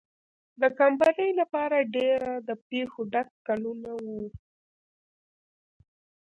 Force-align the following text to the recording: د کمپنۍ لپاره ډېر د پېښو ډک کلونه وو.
د 0.61 0.63
کمپنۍ 0.79 1.29
لپاره 1.41 1.77
ډېر 1.95 2.19
د 2.47 2.49
پېښو 2.69 3.01
ډک 3.13 3.29
کلونه 3.47 3.91
وو. 4.05 4.21